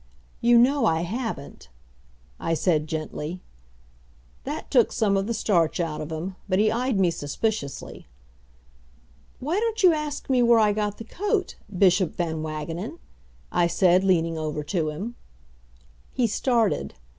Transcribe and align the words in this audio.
"You 0.41 0.57
know 0.57 0.87
I 0.87 1.01
haven't," 1.01 1.69
I 2.39 2.55
said 2.55 2.87
gently. 2.87 3.39
That 4.45 4.71
took 4.71 4.91
some 4.91 5.15
of 5.15 5.27
the 5.27 5.33
starch 5.35 5.79
out 5.79 6.01
of 6.01 6.11
him, 6.11 6.37
but 6.49 6.57
he 6.57 6.71
eyed 6.71 6.99
me 6.99 7.11
suspiciously. 7.11 8.07
"Why 9.39 9.59
don't 9.59 9.83
you 9.83 9.93
ask 9.93 10.27
me 10.27 10.41
where 10.41 10.57
I 10.57 10.73
got 10.73 10.97
the 10.97 11.03
coat, 11.03 11.55
Bishop 11.69 12.15
Van 12.15 12.41
Wagenen?" 12.41 12.97
I 13.51 13.67
said, 13.67 14.03
leaning 14.03 14.39
over 14.39 14.63
to 14.63 14.89
him. 14.89 15.17
He 16.11 16.25
started. 16.25 16.95